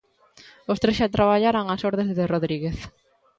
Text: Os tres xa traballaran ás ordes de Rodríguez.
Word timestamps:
Os 0.71 0.81
tres 0.81 0.97
xa 0.99 1.13
traballaran 1.15 1.71
ás 1.73 1.81
ordes 1.89 2.07
de 2.17 2.29
Rodríguez. 2.33 2.77